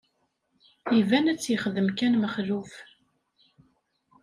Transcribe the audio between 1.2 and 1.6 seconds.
ad